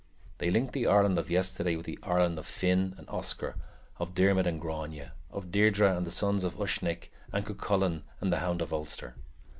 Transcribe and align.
They 0.39 0.49
linked 0.49 0.73
the 0.73 0.87
Ireland 0.87 1.19
of 1.19 1.29
yesterday 1.29 1.75
with 1.75 1.85
the 1.85 1.99
Ireland 2.01 2.39
of 2.39 2.47
Finn 2.47 2.95
and 2.97 3.07
Oscar, 3.07 3.53
of 3.99 4.15
Diarmid 4.15 4.47
and 4.47 4.59
Grainne, 4.59 5.11
of 5.29 5.51
Deirdre 5.51 5.95
and 5.95 6.07
the 6.07 6.09
Sons 6.09 6.43
of 6.43 6.55
Usnech, 6.57 7.09
of 7.31 7.45
Cuchulainn 7.45 8.01
the 8.19 8.39
Hound 8.39 8.63
of 8.63 8.73
Ulster. 8.73 9.15